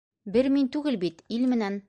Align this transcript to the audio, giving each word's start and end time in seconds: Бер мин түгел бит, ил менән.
Бер 0.37 0.49
мин 0.55 0.71
түгел 0.77 0.99
бит, 1.05 1.23
ил 1.39 1.47
менән. 1.55 1.79